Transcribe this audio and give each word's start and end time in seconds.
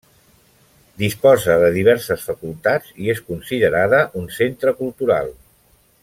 Disposa 1.01 1.57
de 1.63 1.67
diverses 1.75 2.25
facultats 2.31 2.89
i 3.05 3.11
és 3.15 3.21
considerada 3.29 4.03
un 4.23 4.29
centre 4.39 4.77
cultural. 4.85 5.31